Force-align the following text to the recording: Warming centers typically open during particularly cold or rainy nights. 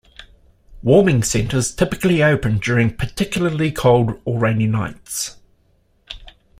Warming 0.81 1.21
centers 1.21 1.75
typically 1.75 2.23
open 2.23 2.57
during 2.57 2.95
particularly 2.97 3.71
cold 3.71 4.19
or 4.25 4.39
rainy 4.39 4.65
nights. 4.65 5.35